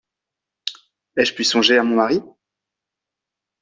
Ai-je 1.17 1.35
pu 1.35 1.43
songer 1.45 1.77
à 1.77 1.83
mon 1.83 1.97
mari? 1.97 2.21